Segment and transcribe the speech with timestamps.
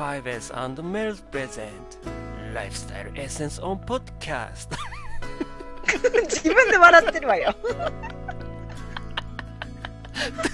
[0.00, 1.68] 5S& メルズプレゼン
[2.02, 4.78] トライフスタイルエッセンスオンポッドキャスト
[6.24, 7.54] 自分で笑ってるわよ。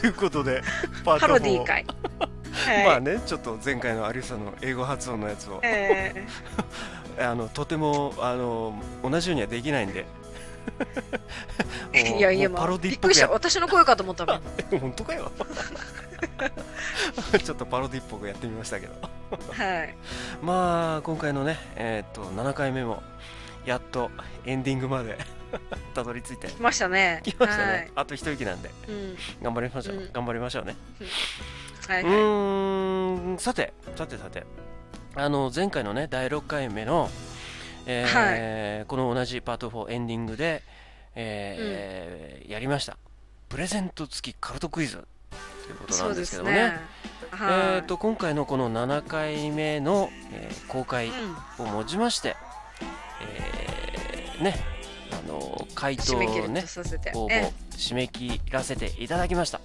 [0.00, 0.62] ということで
[1.04, 1.86] パーパト4ロディー会。
[2.66, 2.86] はい。
[2.86, 6.26] まあねちょっと前回のアリサの英語発音のやつをえ
[7.16, 8.74] あのとてもあの
[9.04, 13.14] 同じようにはできないんでーいやいや、もうパまあ、ロディっぽく。
[13.32, 14.40] 私の声かと思ったもん。
[14.80, 15.30] 本当かよ
[17.44, 19.15] ちょっとパロディっぽくやってみましたけど
[19.52, 19.94] はい。
[20.42, 23.02] まあ今回のねえーっと7回目も
[23.64, 24.10] やっと
[24.44, 25.18] エンディングまで
[25.94, 27.20] たどり着いて来ましたね。
[27.24, 27.90] きましたね、はい。
[27.96, 29.16] あと一息なんでうん。
[29.42, 30.76] 頑張りましょう、うん頑張りましょうね、
[31.88, 32.14] はいうはい。
[32.14, 34.44] ーんさてさてさて
[35.14, 37.10] あの前回のね第6回目の、
[37.86, 40.62] えーこの同じパート4エンディングで、
[41.14, 42.96] えーやりました
[43.48, 45.04] プレゼント付きカルトクイズ
[45.66, 46.78] ということなんでですけどもね。
[47.40, 47.80] えはい。
[47.80, 51.08] ー、と今回のこの7回目の、えー公開
[51.58, 51.66] うん。
[51.66, 52.36] をもちまして、
[53.22, 54.56] えーね
[55.12, 56.26] あの回答をね。
[57.14, 59.60] 応募え締め切らせていただきました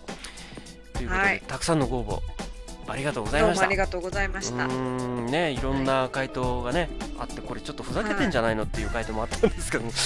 [0.93, 2.21] ということで、はいたくさんのご応募
[2.91, 4.65] ありがとうございどうもましたありがとうございました。
[4.65, 9.91] うーんねいろんな回答がね、あってこれちょっとふざけてんじゃないのっていう回答もあったんですけども、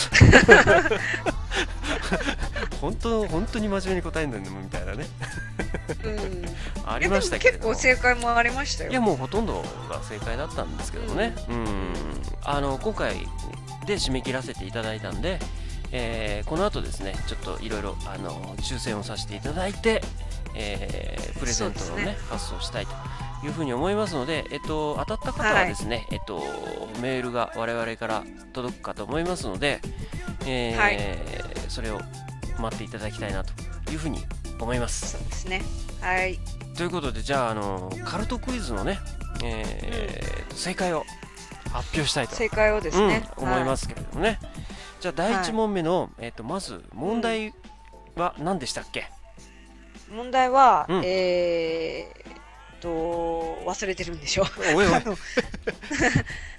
[2.82, 5.06] 本当本当に真面目に答えんだよみたいなねうん。
[6.86, 7.74] ありましたけれども。
[7.74, 8.92] 結構正解もありましたよ。
[8.92, 11.94] いやもうほとんどが正解だったんですけどもね、うん、
[12.44, 13.16] あの今回
[13.86, 15.40] で締め切らせていただいたんで、
[15.92, 20.02] えーこの後ですねちょっといろいろあの抽選をさせていただいて、
[20.56, 22.18] えープレゼントのねね。
[22.30, 22.94] 発送したいと
[23.46, 26.42] いうふうに思いますので、えっと、当たった方はですね、えっと、
[27.02, 29.82] メールが我々から届くかと思いますので、
[30.48, 31.00] えーはい。
[31.68, 32.00] それを
[32.60, 33.52] 待っていただきたいなと
[33.92, 34.20] いうふうに
[34.64, 35.12] 思います。
[35.12, 35.62] そうですね。
[36.02, 36.40] はい。
[36.76, 39.00] ということでじゃああのカルトクイズのね、
[39.44, 41.04] えー正解を
[41.72, 43.30] 発表したいと、正解をですね。
[43.38, 44.40] うん、思いますすけれどもね、
[45.02, 47.54] じゃあ第1問目の、えー、とまず問題
[48.16, 49.10] は何でしたっけ、
[50.10, 52.90] 問題は、うんえーっと、
[53.66, 54.46] 忘れてるんでしょ。
[54.74, 55.02] おいおい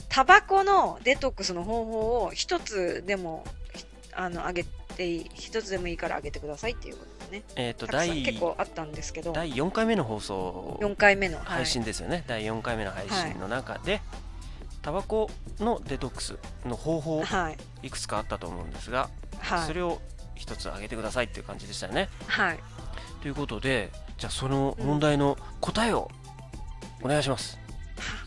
[0.08, 3.44] タバコのデトックスの方法を一つでも、
[3.74, 7.42] ひあの、あげていい、一つでもいいからあげてくださいっていうことでね。
[7.56, 11.38] えー、と第結構あったんですけど、第4回目の放送4回目の。
[11.38, 14.00] はい配信ですよね、第4回目の配信の中で、
[14.82, 17.56] タバコのデトックスの方法はい。
[17.86, 19.66] いくつかあったと思うんですが、はい。
[19.66, 20.00] それを
[20.34, 22.08] 一つ挙げてくださいっていう感じでしたよね。
[22.26, 22.58] はい。
[23.22, 26.08] ということでじゃあその問題の答えを
[27.02, 27.58] お願いします。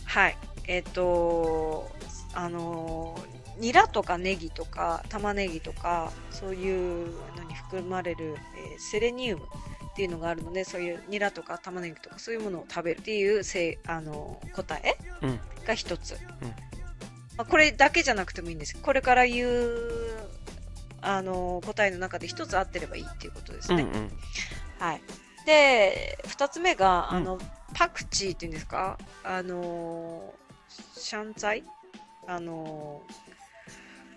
[0.05, 0.37] はい。
[0.67, 1.89] えっ、と
[2.33, 8.48] あのーニラとかネギとか玉ねぎとかそういうのに含まれる、えー
[8.79, 15.39] セレニウムっていうのがあるのでそういうニラとか玉ねぎとかそういうものを食べるっていうせいあのー答えうん。
[15.65, 16.17] が一つ、
[17.37, 18.77] まあ、これだけじゃなくてもいいんです。
[18.81, 19.77] これから言う
[21.01, 24.11] あのー答えの中で一つ合ってればいいっていうことですね、うんうん。
[24.79, 25.01] はい。
[25.45, 27.17] で、二つ目が、うん。
[27.17, 27.39] あの、
[27.73, 28.97] パクチーっていうんですか？
[29.23, 31.63] あのー、シャンツァイ？
[32.27, 33.01] あの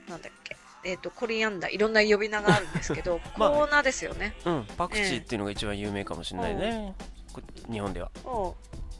[0.06, 0.56] ー、なんだっけ？
[0.84, 4.34] えっ、と、コリアンダー、いろんな呼び名があるんですけど、 まあコーナーですよね。
[4.44, 6.94] うん、パクチーっていうのが一番有名かもしれないね、
[7.32, 8.10] こ日本では。
[8.25, 8.56] を、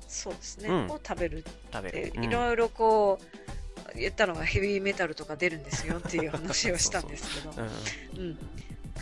[0.07, 0.87] そうですね、うん。
[0.91, 2.25] を食べる食べる、うん。
[2.25, 3.19] いろいろこ
[3.95, 7.51] う、言ったのがヘビーメタルとか出るんですよっていう話をしたんですけど、
[8.17, 8.25] うん。
[8.25, 8.39] うん。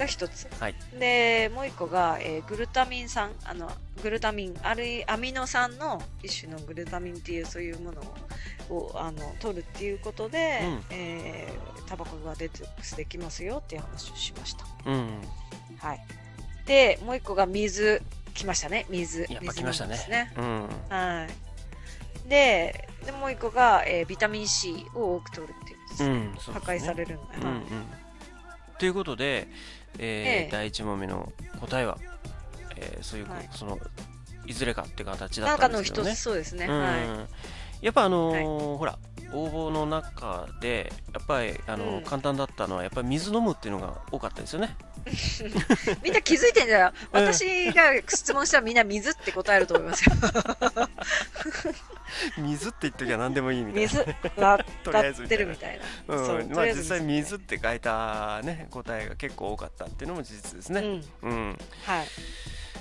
[0.01, 0.49] が一つ。
[0.59, 3.71] はいで、もう一個が、えーグルタミン酸、あの、
[4.03, 8.01] グルタミン、あるいアミノ酸の一種のグルタミンっていうそういうもの
[8.71, 14.65] をあの取るっていうことで、うんえータバコがデトックスできますよっていう話をしました。
[14.87, 15.09] うん、
[15.79, 16.01] はい。
[16.65, 18.03] で、もう一個が水。
[18.33, 19.27] 来ましたね、水。
[19.29, 20.33] やっぱ来ましたねね。
[20.37, 22.29] うん、はい。
[22.29, 26.09] で、でもう一個が、えービタミン C を多く取るっていうことですね。
[26.11, 27.39] うん、ね破壊されるので。
[27.39, 27.65] うんうん
[28.81, 29.47] ということで、
[29.99, 30.49] えーええ。
[30.51, 31.99] 第1問目の答えは、
[32.77, 33.49] えーそういう、はい。
[33.53, 33.79] その
[34.47, 36.13] いずれかっていう形だなんかのったんですけどね。
[36.13, 36.67] 一つ、そうですね。
[36.67, 36.81] うん。
[36.81, 37.27] は
[37.81, 38.99] やっぱあのーほら
[39.33, 44.77] 応募の中でやっぱりあのーうん簡単だったのはやっぱり水飲むっていうのが多かったですよね。
[45.07, 45.11] い。
[46.03, 46.93] みんな気づいてんだよ。
[47.13, 50.13] うん私が質問したらみんな水って答えると思いますよ。
[52.39, 53.89] 水って言っときゃ何でもいいみたいな。
[53.89, 54.05] 水
[54.37, 56.17] が とりあえず当たってるみたいな。
[56.17, 60.71] うんまあ、実際み水って書いた、ね、答えが結構多かったっていうのも事実です。
[60.71, 60.81] ね。
[60.81, 61.05] うん。
[61.23, 62.07] うんはい。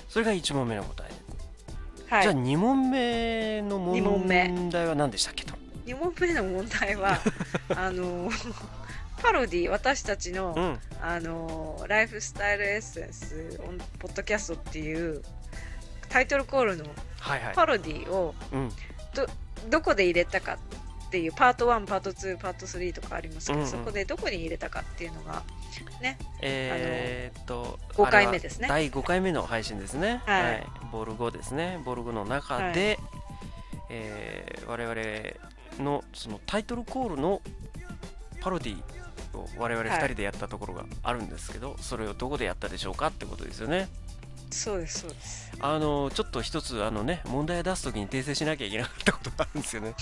[0.08, 2.22] それが1問目の答え、はい。
[2.22, 5.54] じゃあ2問目の問二問目題は何でしたっけと。
[5.94, 7.20] 2問目の問題は、
[7.76, 8.30] あの、
[9.22, 10.80] パロディ、私たちの、うん。
[11.02, 15.22] あの、ライフスタイルエッセンス、オンポッドキャストっていう
[16.08, 16.84] タイトルコールの
[17.18, 17.54] はいはい。
[17.54, 18.72] パロディをうん。
[19.68, 20.54] どこで入れたか
[21.08, 23.70] っていうパート1パート2パート3とかありますけど、うんうん。
[23.70, 25.42] そこでどこに入れたかっていうのが
[26.00, 28.68] ねえーっと5回目ですね。
[28.68, 30.22] 第5回目の配信ですね。
[30.24, 30.66] はい。
[30.92, 31.80] ボルゴですね。
[31.84, 32.98] ボルゴの中で、
[33.90, 37.40] えー我々のそのタイトルコールの
[38.40, 38.82] パロディ
[39.34, 43.88] を我々2人でやったところがあるんですけど、それをどこでやったでしょうかってことですよね。
[44.50, 45.50] そうですそうです。
[45.62, 49.94] あのちょっと一つあのね問題を出すときに訂正しなきゃいけなかったことがあるんですよね。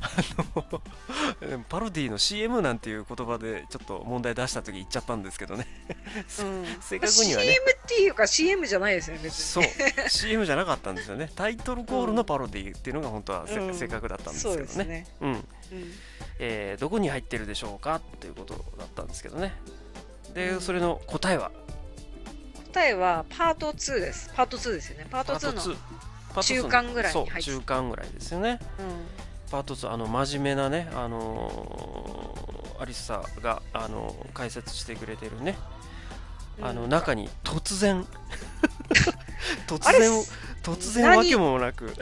[0.00, 5.66] あのパロディの CM なんていう言葉でちょっと問題出したとき言っちゃったんですけどね。
[6.40, 6.64] うん。
[6.80, 7.46] 正確にはね。
[7.46, 9.64] CM っていうか CM じゃないですよね別そう。
[9.64, 9.70] に
[10.08, 11.30] CM じゃなかったんですよね。
[11.34, 13.74] タイトルコールのパロディっていうのが本当はせ、うん。
[13.74, 15.06] 正確だったんですけどね。
[15.20, 15.32] うん。
[15.32, 15.44] うん。
[16.38, 19.54] えーどこに入ってるでしょうかということだったんですけどね。
[20.34, 20.60] で、うん。
[20.60, 21.50] それの答えは？
[22.74, 24.32] 答えはパート2です。
[24.34, 25.06] パート2ですよね。
[25.08, 25.64] パート2のパー
[26.34, 27.50] ト2中間ぐらいに入って。
[27.52, 28.58] 中間ぐらいですよね。
[28.80, 28.86] うん
[29.50, 35.56] パート2あの真面目なねあのーアリスサがあのー解説してくれてるね、
[36.60, 38.04] あのうん中に突然。
[39.68, 40.10] 突然
[40.64, 41.94] 突然何わけもなく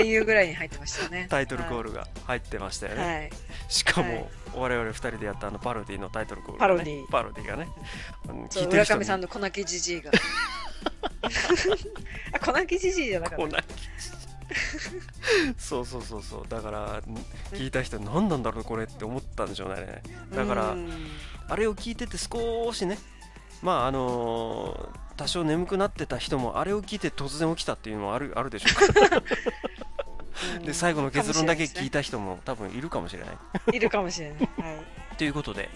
[0.00, 1.26] っていうぐらいに入ってましたね。
[1.30, 3.30] タイトルコールが入ってましたよね、はい。
[3.68, 4.26] しかも、はい。
[4.54, 7.06] 我々2人でやったあのパロディのタイトルコール、ね、パロディ。
[7.06, 7.68] パロディがね。
[8.28, 8.98] うんそう聞いてる人に。
[8.98, 10.10] 浦上さんの粉木じじいが。
[12.32, 13.58] あ粉木じじいじゃなかっこんな
[15.56, 16.46] そうそうそうそう。
[16.48, 17.02] だから
[17.52, 20.02] 聞いた人何なんだろうこれって思ったんでしょうね。
[20.30, 20.90] ただからうん。
[21.48, 22.98] あれを聞いてて少しね
[23.62, 29.16] まああのー多少眠くなってた人もあれを聞いて突然起きたっていうのもあるあるでしょうか。
[29.16, 29.22] う ん
[30.62, 33.36] で最後の結論だけ聞いたた人も多分いるかもしれない。
[33.76, 34.46] いるかもしれない、は
[35.14, 35.68] い、ということで、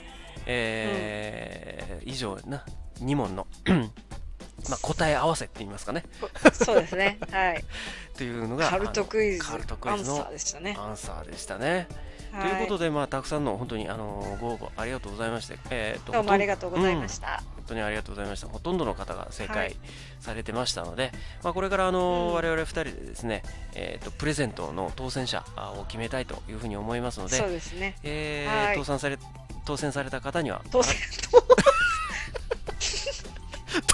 [0.46, 2.64] えー以上な
[3.00, 3.46] 2問の
[4.68, 6.04] まあ答え合わせって言いますかね。
[6.52, 7.18] そうですね。
[7.30, 7.64] はい。
[8.16, 9.44] というのがカルトクイズ。
[9.44, 10.74] カルトクイズのアンサーでしたね。
[10.76, 11.88] あのアンサーでしたね。
[12.32, 18.46] はということで、まあ、たくさんの本当にあのご応募ありがとうございまして、えーとどうもありががとうございました、本当にありがとうございました。
[18.48, 19.76] ほとんどの方が正は解い。
[20.20, 21.12] されてましたので、
[21.42, 22.34] まあ、これからあの、うん。
[22.34, 23.42] 我々2人でですね、
[23.74, 27.96] えーとプレゼントの当選者あを決めたいというふうに思いますのそうで、ですね。
[28.02, 28.76] えーはい。
[28.76, 29.18] 当選され
[29.64, 30.94] 当選された方には、当選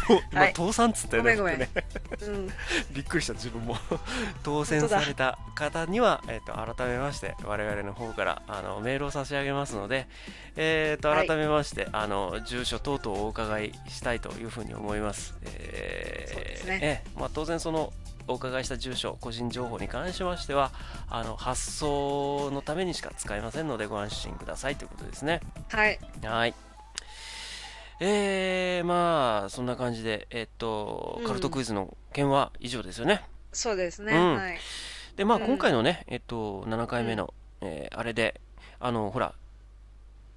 [0.33, 0.55] はい。
[0.55, 1.23] 倒産っつってね。
[1.23, 1.59] ごめんごめん。
[1.59, 1.69] ね
[2.23, 2.49] うん
[2.93, 3.77] びっくりした自分も。
[4.43, 10.09] 当選された方には、えー、と改めまして我々の方からあのメールを差し上げますので、
[10.57, 11.27] えー、とはい。
[11.27, 15.35] 改めまして、あの住所等々をお伺いしたいというふうに思います。
[15.45, 17.93] ええまあ、当然その
[18.29, 20.73] お伺いした住所個人情報に関しましては
[21.09, 25.41] あの発送のためにしか使えませんのでご安心くださいということですね。
[25.69, 25.99] はい。
[26.23, 26.55] はい。
[28.01, 31.27] えー、まあそんな感じで、えっと、うん。
[31.27, 33.23] カルトクイズの件は以上ですよね。
[33.53, 34.35] そうですね、うん。
[34.37, 34.59] はい。
[35.17, 35.47] で、まあ、うん。
[35.47, 37.33] 今回のね、えっと、7回目の、
[37.63, 38.41] えーあれで、
[38.81, 39.35] あの、ほら、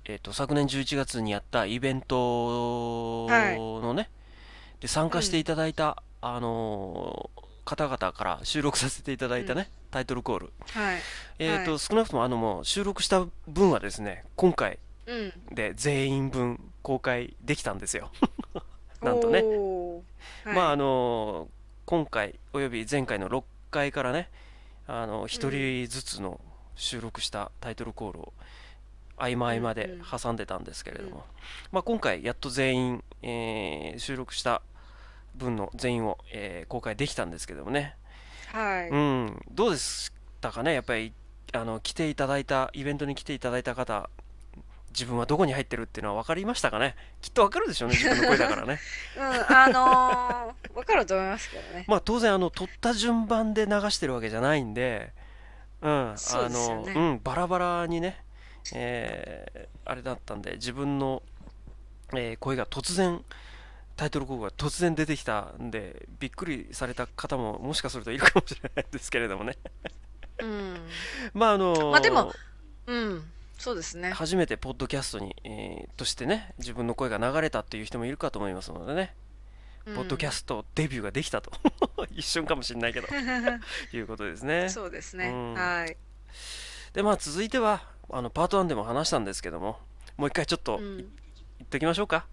[0.05, 3.27] えっと、昨年11月にやったイベント
[3.81, 4.09] のね、
[4.79, 10.53] で、参加していただいた、あのー方々から収録させていただいたね、タイトルコール。
[10.71, 10.97] はい。
[11.37, 11.79] えっと、はい。
[11.79, 14.77] 少なくとも、あの、もう収録した分はですね、今回うん
[15.51, 18.11] で全員分公開できたんですよ。
[19.01, 19.41] なんとね。
[19.43, 20.55] はい。
[20.55, 21.47] まああの
[21.85, 24.29] 今回および前回の6回からね
[24.87, 26.39] あの1人ずつの
[26.75, 28.33] 収録したタイトルコールを
[29.17, 31.21] 合間合間でうんうん挟んでたんですけれども、うん
[31.71, 34.61] まあ、今回やっと全員、えー収録した
[35.35, 37.95] 分の全員を、えー公開できたんですけどもね、
[38.53, 40.11] はい、うん、どうでし
[40.41, 40.73] たかね？
[40.73, 41.13] やっぱり
[41.53, 44.09] あの来ていただいたイベントに来ていただいた方
[44.91, 46.95] 自分はどこに入ってるっていうのは分かりましたかね？
[47.21, 48.79] きっと分かるでしょうね 自分の声だからね。
[49.17, 51.85] うん、あのー、 わかると思いますけどね。
[51.87, 55.13] まあ当然あの取った順番で流してるわけじゃないんで、
[55.81, 58.23] うん、あの、うん、バラバラにね、
[58.73, 61.23] えーあれだったんで自分の、
[62.13, 63.23] えー声が突然
[63.95, 69.57] タイトルコールが突然出てきたんでびっくりされた方ももしかするといるかもしれないですけれどもね。
[70.39, 70.77] うん。
[71.33, 72.31] まああのまあでも
[72.87, 74.11] うん、そうですね。
[74.11, 79.13] 初めてポッドキャストに、えーとしてね自分の声が流れたっていう人もいるかと思いますのでね、
[79.85, 81.51] ポッドキャスストデビューができたと。
[82.11, 83.07] 一瞬かもしれないけど。
[83.93, 84.69] いうことですね。
[84.69, 85.27] そうですね。
[85.27, 85.53] うん。
[85.53, 85.97] はい。
[86.93, 89.79] でまあ続いてはあのパート1でも話したんですけども
[90.17, 90.97] もう一回ちょっとうん。
[90.97, 92.25] 言っときましょうか、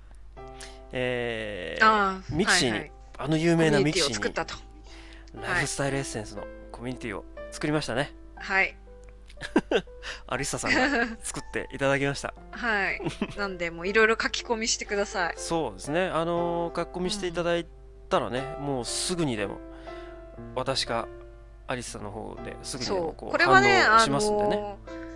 [0.93, 2.93] えー mixiに、はいはい。
[3.19, 4.55] あの有名な mixiと。
[5.35, 8.77] にライフスタイルエッセンスのコミュニティを作りましたね、はい。
[10.27, 13.01] アリッサさんが 作っていただきましたはい。
[13.37, 15.35] なんで、もういろいろ書き込みしてください。
[15.37, 17.67] そうですねあのー書き込みしていただい
[18.09, 19.59] たらね、もうすぐにでも
[20.55, 21.09] 私か
[21.67, 23.15] アリスさんの方ですぐにそう。
[23.15, 24.57] こうこれはね、あ反応しますんでね。
[24.57, 25.07] のー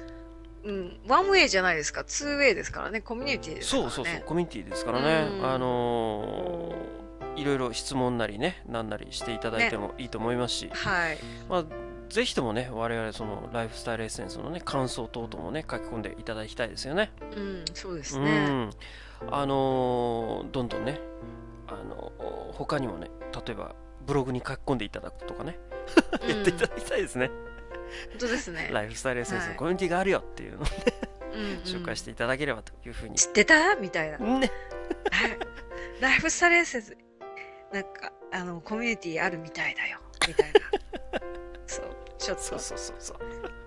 [0.63, 3.91] うん、ワンウェイじゃないですか、ツーウェイですからね、コミュニティですからね。
[3.91, 7.01] そうそうそう、コミュニティですからね、うんあのー
[7.37, 11.19] いろいろ質問なりね、なんなりしていただいてもいいと思いますし、はい。
[11.49, 11.65] まあ、
[12.11, 17.13] ぜひともね、我々そのライフスタイルエッセンスのね、感想等々もね、書き込んでいただきたいですよね。
[17.37, 18.47] うん、そうですうね。
[18.65, 18.71] ん。
[19.31, 21.01] あのーどんどんね、
[21.69, 23.11] あのー他にもね、
[23.47, 23.75] 例えば
[24.07, 25.59] ブログに書き込んでいただくとかね、
[26.23, 27.29] うん やっていただきたいですね。
[28.11, 28.71] 本当ですね。
[28.73, 30.65] ライフスタイルエッセンスのはいコミュニティがあるよっていうのを
[31.35, 33.15] うんうん紹介していただければというふうに。
[33.17, 33.77] 知ってた？
[33.77, 34.19] みたいな。
[34.19, 34.51] ね。
[35.13, 35.39] はい
[36.01, 36.97] ライフスタイルエッセンス、
[37.73, 39.99] なんか、あの、コミュニティあるみたいだよ。
[40.27, 40.61] みたいな。
[42.39, 42.59] そう。
[42.59, 43.19] ちょっと、そそううそうそう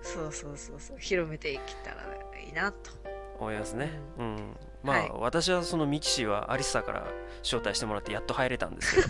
[0.02, 0.32] そう。
[0.32, 2.02] そうそうそう広めていけたら
[2.40, 2.90] いいなと。
[3.38, 3.90] 思いますね。
[4.18, 4.56] うん。
[4.82, 7.06] まあ、はい私はそのミキシーはアリスサから
[7.42, 9.08] 招待してもらってやっと入れたんですけど。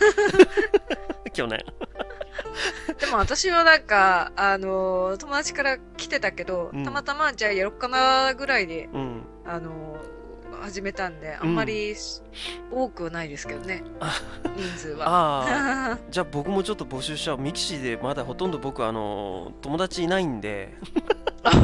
[1.32, 1.64] 去年。
[2.99, 9.23] でも私はなんか、あの友達から来てたけど、うんたまたまじゃあやろっかなぐらいで、うん。
[9.44, 9.93] あの
[10.64, 11.94] 始めたんで、あんまり
[12.73, 14.18] 多くはないですけどね、あ
[14.56, 15.06] 人数は。
[15.09, 17.38] ああ、 じゃあ僕もちょっと募集しちゃう。
[17.38, 20.75] ミキシーでまだほとんど僕、あの、友達いないんで、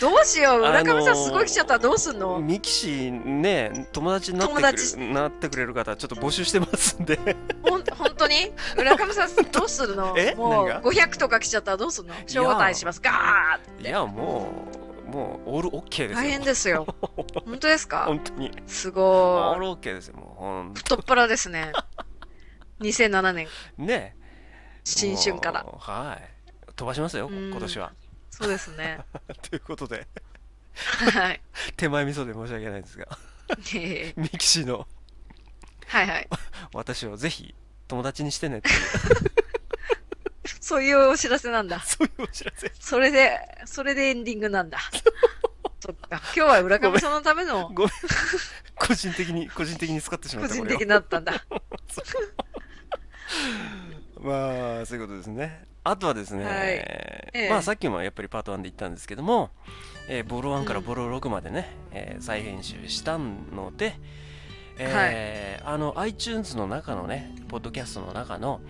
[0.00, 4.96] どうしよう、あのー浦上さんすごい来ちゃったらどうすんの、ミキシーね、友達になってく友達。
[4.98, 7.18] れなってくれる方、ちょっと募集してますんで。
[7.62, 8.52] ほん本当に？
[8.76, 10.14] 浦上さんどうするの？
[10.18, 10.34] え？
[10.34, 12.14] もう何が？500とか来ちゃったらどうするの？
[12.26, 13.00] 招待します。
[13.02, 13.88] ガーって。
[13.88, 14.48] いや、も
[14.82, 16.22] う、もう、オールオッケーですよ。
[16.24, 16.84] 大変ですよ。
[17.46, 18.04] 本当ですか？
[18.06, 18.50] 本当に。
[18.66, 19.00] すオご
[19.54, 19.56] い。
[19.56, 20.40] ールオッケーですよ、もう。
[20.42, 21.72] ほん太っ腹ですね。
[22.80, 24.16] 2007年、ね。
[24.84, 25.64] 新春から。
[25.64, 26.20] は
[26.68, 26.72] い。
[26.74, 27.92] 飛ばしますよ、うん今年は。
[28.30, 28.98] そうですね。
[29.48, 30.06] ということで、
[31.14, 31.40] はい。
[31.76, 33.08] 手前味噌で申し訳ないですが、
[33.48, 34.86] えーミキシーの
[35.86, 36.28] はいはい。
[36.74, 37.54] 私をぜひ
[37.88, 38.76] 友達にしてねっていう、
[40.60, 41.80] そういうお知らせなんだ。
[41.80, 42.72] そういうお知らせ。
[42.78, 44.78] それで、それでエンディングなんだ。
[45.80, 46.08] そっか。
[46.10, 47.90] 今日は浦上さんのためのごめん。
[48.74, 50.86] 個人的に、個人的に使ってしまった、個人的。
[50.86, 51.44] だったんだ。
[54.18, 55.64] まあ、そういうことですね。
[55.84, 59.50] あとはですね、はいええまあさっきもやっぱりパート1で言ったんですけども、
[60.08, 63.94] えーボロ1からボロ6までね、えー再編集したので、
[64.78, 68.60] えーあの iTunes の中のね、ポッドキャストの中の、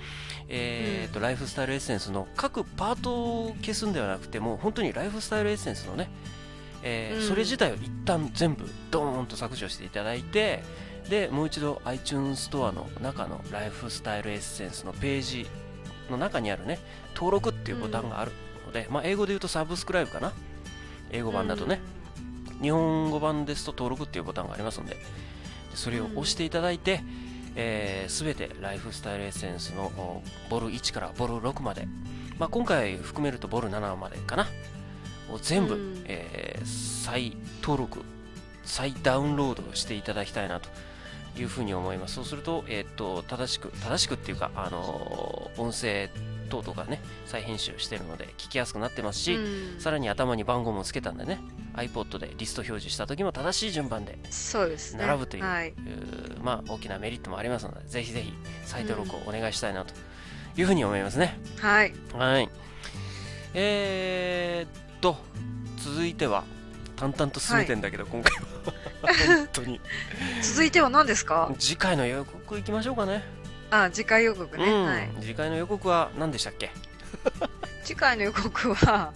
[0.49, 3.13] えーとライフスタイルエッセンスの各パート
[3.45, 6.09] を消すんではなくても、本当にライフスタイルエッセンスのね、
[6.83, 7.29] えーうん。
[7.29, 10.63] それ自体を一旦全部ドーンと削除していただいて、
[11.11, 15.47] でもう一度 iTunes ストアの中のライフスタイルエッセンスのページ
[16.11, 16.79] の中にあるね
[17.15, 18.33] 登録っていうボタンがある
[18.65, 20.33] ので、まあ、英語で言うとサブスクライブかな？
[21.11, 21.81] 英語版だとね、
[22.63, 25.01] 日本語版ですと登録っていうボタンがありますのでで
[25.77, 27.03] それを押していただいて、
[27.55, 31.87] えー、全てライフスタイルエッセンスのおボル1からボル6まで、
[32.39, 34.49] まあ、今回含めるとボル7までかな。
[35.31, 36.05] を全部、うん。
[36.07, 38.03] えー再登録
[38.65, 40.69] 再ダウンロードしていただきたいなと。
[41.39, 42.15] いうふうに思います。
[42.15, 46.11] そうすると,、えーっと正しく正しくっていうか、あのー音声
[46.47, 49.81] 等々がね再編集してるので聞きやすくなってますし、うん。
[49.81, 51.39] さらに頭に番号もつけたんでね
[51.75, 55.05] iPod でリスト表示した時も正しい順番でそうですね。
[55.07, 55.75] 並ぶという,、はい。
[56.43, 58.33] まあ大きなメリットもありますのでぜひぜひ
[58.65, 59.95] 再登録をお願いしたいなと
[60.57, 61.93] いうふうに思いますね、はい。
[62.15, 62.49] はい。
[63.55, 65.17] えー、っと
[65.79, 66.45] 続いては
[66.97, 68.47] 淡々と進めてんだけど、今回は。
[69.37, 69.81] 本当に。
[70.43, 71.53] 続いては何ですか？
[71.59, 73.23] 次回の予告いきましょうかね
[73.71, 74.65] あ、次回予告ね。
[74.65, 74.85] うん。
[74.85, 75.09] はい。
[75.21, 76.71] 次回の予告は何でしたっけ？
[77.85, 79.13] 次回の予告は、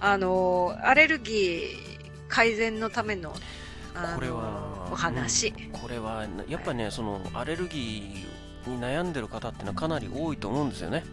[0.00, 3.34] あの、アレルギー改善のための、
[4.14, 5.52] これはお話。
[5.72, 11.04] これはやっぱね、そのアレルギーに悩んでる方ってのはかなり多いと思うんですよね、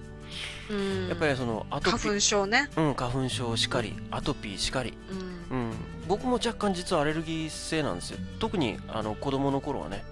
[0.69, 1.07] うん。
[1.09, 2.69] やっぱりそのアトピ花ー粉症ね。
[2.75, 4.93] うん、花粉症しかりアトピーしかり、
[5.51, 5.57] うん。
[5.57, 5.71] うん、
[6.07, 8.19] 僕も若干実はアレルギー性なんですよ。
[8.39, 10.03] 特にあの子供の頃はね、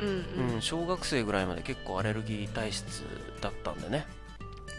[0.00, 0.54] うんうん。
[0.54, 0.62] うん。
[0.62, 3.02] 小学生ぐらいまで結構アレルギー体質
[3.40, 4.06] だったんでね。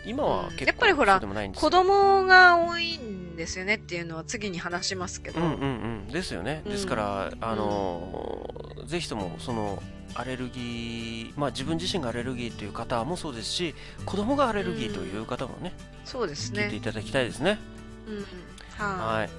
[0.05, 0.55] 今はうん。
[0.55, 5.39] 結構やっぱりほらそうでもないんです子供が多いんですよねっていうのは次に話しますけど。
[5.39, 5.65] うんうんう
[6.03, 6.07] ん。
[6.07, 6.71] ですよね、うん。
[6.71, 9.81] ですからあのーぜひともその
[10.15, 13.73] アレルギーまあ自分自身がアレルギーという方もそうですし
[14.05, 15.71] 子供がアレルギーという方もね、
[16.03, 16.63] そうですね。
[16.63, 17.57] 聞いていただきたいですね。
[18.07, 18.17] うん。
[18.17, 18.25] うん。
[18.77, 19.29] ははい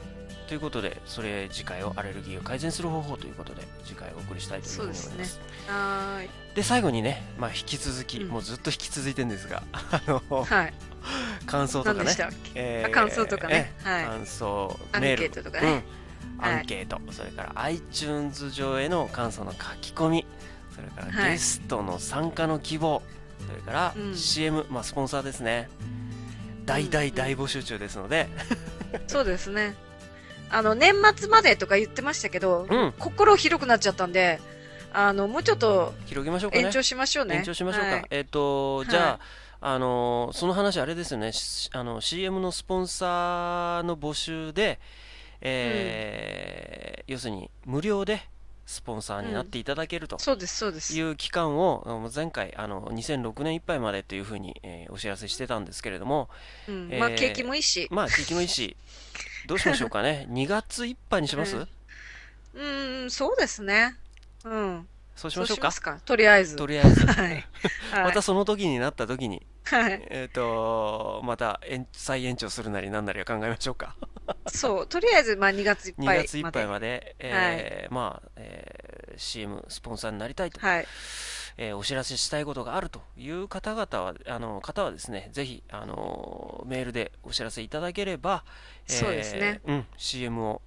[0.53, 5.09] ということでそれ次回をアレルギーを改善する方法ということで次回お送りしたいというふうに思います。
[5.09, 5.71] そうですい。
[5.71, 6.29] はーい。
[6.55, 8.29] で最後にね、まあ、引き続き、うん。
[8.29, 10.75] もうずっと引き続いてるんですがあのはい。
[11.47, 12.15] 感想とかね。
[12.55, 13.73] えあ感想とかね。
[13.83, 14.05] えはい。
[14.05, 15.85] 感想アンメールケートとかね。
[16.37, 20.27] うん、アンケート、それから iTunes 上への感想の書き込み。
[20.77, 21.33] それからはい。
[21.33, 23.01] ゲストの参加の希望、
[23.47, 24.15] それからうん。
[24.15, 25.71] CM、まあ、スポンサーですね。
[26.67, 28.29] 大大大募集中ですので、
[29.07, 29.75] そうですね。
[30.53, 34.41] あの、年末までとか言ってましたけど、うん、心広くなっちゃったんで、
[34.93, 36.65] あの、もうちょっと広げましょうかね。
[36.65, 37.37] 延長しましょうね。
[37.37, 37.89] 延長しましょうか。
[37.91, 38.05] はい。
[38.11, 39.21] えっ、と、じゃあ、
[39.65, 44.81] あのーその話あれですよね、しあの CM のスポンサーの募集で、
[45.41, 48.23] えー要するに無料で
[48.67, 50.95] スポンサーになっていただけるとそうです、そうです。
[50.97, 56.29] いう期間を、前回あの2006年いっぱいまでというふうに、えーお知らせしてたんですけれども、
[56.69, 57.89] うんえーまあ、景気もいいし。
[57.91, 58.77] まあ、景気もいいし、
[59.47, 61.69] どうしましょうかね、 2月いっぱいにします、うん
[62.55, 63.97] うん、そうですね。
[64.45, 64.89] うん。
[65.17, 66.01] そうしましょうか？
[66.05, 66.57] とりあえず。
[66.57, 67.47] とりあえず、 はい。
[67.91, 70.03] はいまたその時になった時に、はい。
[70.11, 73.95] えっ、と、また延再延長するなりなんなりは考えましょうか？
[74.47, 74.87] そう。
[74.87, 78.52] とりあえず、まあ、2月いっ2ぱい月いっぱいまで、えーまあ、えー
[79.17, 80.87] CM スポンサーになりたいと、はい。
[81.59, 88.45] えーお知らせしたいことがあるという方々は、あの方はですね、ぜひ、あのメールでお知らせいただければ、
[88.89, 89.61] えーそうですね。
[89.67, 90.63] うん、CM を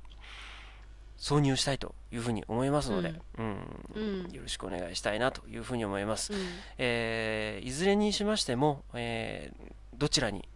[1.18, 3.58] 挿入したいというふうに思いますので、うん。
[3.96, 4.32] うん。
[4.32, 6.34] よろしくお願いしたいなというふうに思います。
[6.34, 6.40] うん。
[6.78, 10.48] えーいずれにしましても、えーどちらに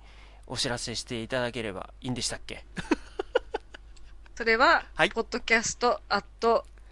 [0.48, 2.66] お知らせしていただければいいんでしたっけ？
[4.36, 5.10] それは、はい。
[5.10, 5.24] ポッ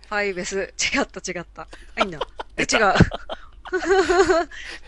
[0.10, 0.74] ファイベス。
[0.96, 1.64] 違った違った。
[1.96, 2.20] あ、いいんだ。
[2.58, 2.94] え、違う。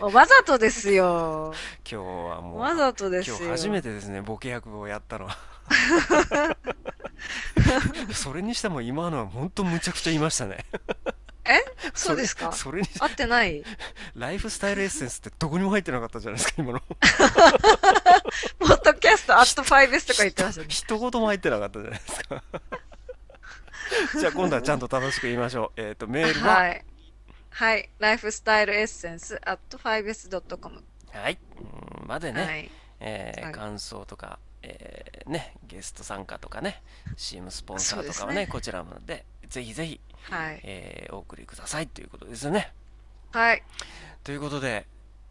[0.00, 1.52] わざとですよ。
[1.90, 3.36] 今日はもうわざとですよ。
[3.38, 5.36] 今日初めてですねボケ役をやったのは
[8.14, 10.64] それにしても今のは本当むちゃくちゃ言いましたね
[11.44, 11.58] え？
[11.94, 12.52] そうですか？
[12.52, 13.62] それに合ってない？
[14.14, 16.94] ライフスタイルエッセンスってどこにも入ってなかったじゃないですか今のポ
[18.66, 20.66] ッドキャストアットファイベスとか言ってましたね。
[20.70, 22.42] 一言も入ってなかったじゃないですか
[24.18, 26.54] じゃあ今度はちゃんと正しく言いましょう えっ、とメールは？
[26.54, 26.84] はい、はい。
[27.50, 27.88] はい。
[27.98, 30.76] ライフスタイルエッセンスアットファイベスドットコム。
[30.78, 32.70] うんまでね、はい。
[33.00, 36.82] えーはい感想とか、えーね、ゲスト参加とかね
[37.16, 40.60] CM スポンサーとかそうですねはねこちらまでぜひぜひ、はい。
[40.62, 42.72] えーお送りくださいということですよね
[43.32, 43.62] はい。
[44.22, 44.86] ということで、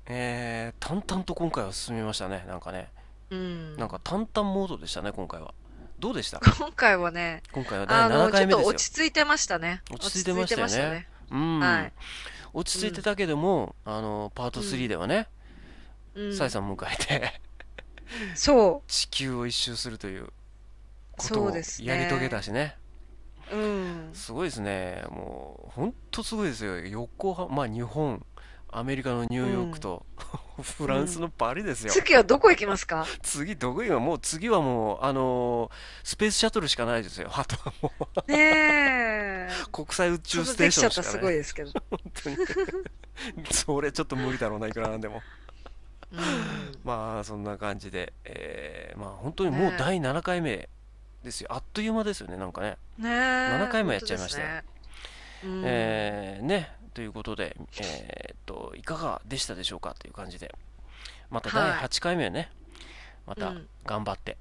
[0.07, 2.89] えー淡々と今回は進みましたねなんかね
[3.29, 3.77] うん。
[3.77, 5.53] なんか淡々モードでしたね今回は
[5.99, 6.39] どうでした？
[6.39, 8.67] 今回はね、今回は第7あの、ちょっと回目ですよ。
[8.67, 9.81] 落ち着いてましたね。
[9.91, 10.67] 落ち着いてましたよね。
[10.67, 11.93] 落ち着いてうん、はい。
[12.53, 15.27] 落ち着いてたけども、あのパート3ではね、
[16.15, 16.35] うん。
[16.35, 17.39] サイさんを迎えて
[18.33, 20.29] そ地球を一周するという
[21.17, 22.77] ことをやり遂げたしね。
[23.51, 23.55] う。
[23.55, 24.09] うん。
[24.13, 25.03] すごいですね。
[25.09, 26.79] もう本当すごいですよ。
[26.79, 28.25] 横浜まあ日本
[28.71, 30.05] アメリカのニューヨークと、
[30.61, 33.05] フランスのパリですよ、次はどこ行きますか？
[33.21, 35.71] 次どこ今もう次はもうあのー
[36.03, 37.29] スペースシャトルしかないですよ。
[37.33, 38.31] あとはもう。
[38.31, 39.49] ねえ。
[39.71, 41.21] 国際宇宙ステーションしかない。
[41.21, 41.71] ごいですけど。
[41.89, 42.37] 本当に。
[43.51, 45.21] それちょっと無理だろうないくらなんでも。
[46.11, 46.79] うん。
[46.83, 50.69] まあそんな感じで、えーまあ本当にもうね第7回目
[51.23, 51.47] ですよ。
[51.51, 53.11] あっという間ですよねなんかね、ねえ。
[53.59, 54.63] 7回もやっちゃいましたね。
[55.43, 55.63] うん。
[55.65, 60.53] えーねということで、えーっといかがでしたでしょうかという感じで。
[61.29, 61.79] また第はい。
[61.81, 62.51] 8回目ね。
[63.25, 63.67] またうん。
[63.85, 64.37] 頑張って、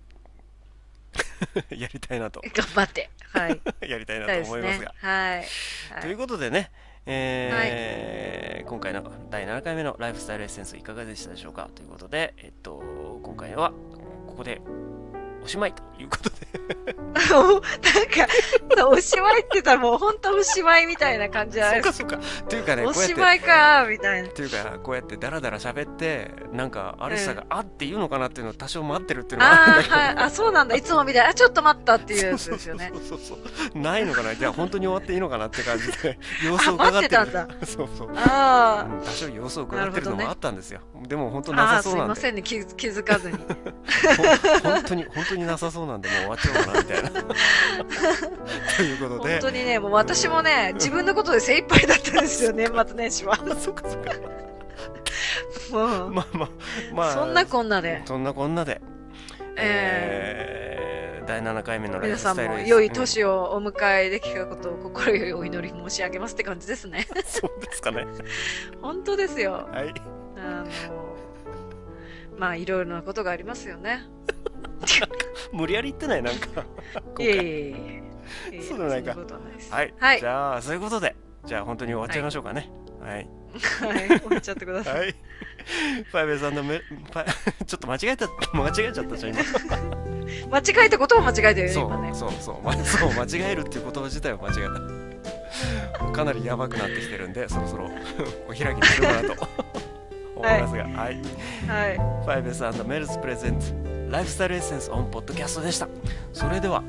[1.71, 2.41] やりたいなと。
[2.55, 3.11] 頑張って。
[3.33, 3.61] はい。
[3.89, 4.87] やりたいなと思いますが、。
[4.87, 4.95] ね。
[5.01, 5.37] はい。
[5.39, 6.03] はい。
[6.03, 6.71] ということでね、
[7.07, 12.83] えー今回の第7回目のライフスタイルエッセンスいかがでしたでしょうかということで、えっと、
[13.23, 13.73] 今回は
[14.27, 14.61] ここで
[15.49, 16.37] おしまいということで、
[16.95, 17.61] なん
[18.77, 22.49] か、おしまいって言ったらもう本当おしまいみたいな感じじゃないですそうかそうか。
[22.51, 22.91] というかね、か。
[22.91, 24.29] おこうやって、しまいかみたいな。
[24.29, 30.09] というか、こうやってダラダラ喋って、なんか、アレッサが、あって言うのかなっていうのを多少待ってるっていうのがあるんああ、だけど、はい。
[30.27, 30.77] あ、そうなんだ。
[30.77, 31.31] いつもみたいな。
[31.31, 32.93] あ、ちょっと待ったっていうやつですよね。
[32.95, 33.39] そうそうそ
[33.75, 33.79] う。
[33.79, 37.19] ないのかなじゃあ本当に終わっていいのかなって感じで、様子を伺ってる。
[37.19, 38.11] あ待ってそうそう。
[38.15, 40.81] あうん多少様子を伺ってるのもあったんですよ。
[41.07, 41.57] でも本当あ。
[41.57, 42.03] なああ、すさそなんで。
[42.03, 42.43] いうませんね。
[42.43, 43.37] 気づ気づかずに。
[43.37, 43.45] ほ
[44.63, 47.11] 本当に、本当になさそうなんで、もう終わっちゃおうかな、みたいな。
[48.77, 53.37] ということで本当、にね、もう私もね、自分のことで精一杯だったんですよ、年末年始は。
[53.37, 54.13] そっかそっか。
[55.71, 56.49] もう、まあまあ、
[56.95, 58.81] まあ、そんなこんなで、そんなこんなで、
[59.57, 60.59] ええー
[61.29, 67.07] 第7回目のライ皆さんフスタイルも良い年をお迎えできたことを心よりお祈り申し上げますって感じですね。
[67.15, 68.07] う んそうですかね。
[68.81, 69.69] 本当ですよ。
[69.71, 70.18] はい。
[70.39, 71.17] あの、
[72.39, 74.03] まあ、いろいろなことがありますよね。
[75.53, 76.65] 無理やり言ってない、なんか。
[77.19, 78.03] いえいえ
[78.53, 78.63] いえ。
[78.63, 79.27] そうでもないかはない。
[79.71, 79.95] はい。
[79.99, 82.71] はいじゃあ、そういうことで、じゃあ本当に終わっちゃいましょうかね。
[83.01, 83.11] はい。
[83.13, 84.21] はい。
[84.21, 84.99] 終わっちゃってください。
[84.99, 85.15] はい。
[86.11, 89.43] ファイブさんのめ、ちょっと間違えた、間違えちゃったじゃん、今。
[90.51, 92.15] 間違えたことも間違えてるよ、そう今ね。
[92.15, 97.91] そうそう、ま、そう間違えるっていう言葉自体を間違えたかなりやばくなってきてるんでそろそろ
[98.49, 99.47] お開きにしようかなと
[100.39, 100.95] 思いますが、はい。
[100.95, 101.15] はい。
[101.15, 103.75] ファイブスメルズプレゼンツ、
[104.11, 105.89] ライフスタイルエッセンスオンポッドキャストでした。
[106.33, 106.83] それでは、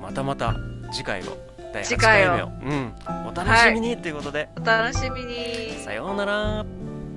[0.00, 0.54] またまた
[0.92, 1.36] 次回を、
[1.72, 2.94] 第8回目を、うん、
[3.28, 4.48] お楽しみに、はい、ということで。
[4.60, 5.78] お楽しみに。
[5.84, 6.64] さようなら。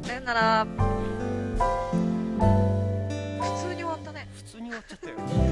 [0.04, 0.68] さようなら。
[3.40, 4.28] 普通に終わったね。
[4.36, 5.49] 普通に終わっちゃったよ。